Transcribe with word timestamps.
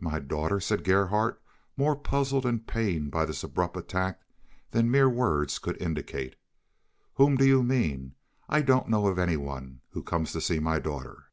"My 0.00 0.18
daughter?" 0.18 0.58
said 0.58 0.82
Gerhardt, 0.82 1.40
more 1.76 1.94
puzzled 1.94 2.44
and 2.44 2.66
pained 2.66 3.12
by 3.12 3.24
this 3.24 3.44
abrupt 3.44 3.76
attack 3.76 4.20
than 4.72 4.90
mere 4.90 5.08
words 5.08 5.60
could 5.60 5.80
indicate. 5.80 6.34
"Whom 7.14 7.36
do 7.36 7.44
you 7.46 7.62
mean? 7.62 8.16
I 8.48 8.62
don't 8.62 8.88
know 8.88 9.06
of 9.06 9.16
any 9.16 9.36
one 9.36 9.82
who 9.90 10.02
comes 10.02 10.32
to 10.32 10.40
see 10.40 10.58
my 10.58 10.80
daughter." 10.80 11.26